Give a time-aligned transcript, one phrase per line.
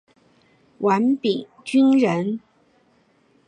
[0.79, 2.39] 王秉鋆人。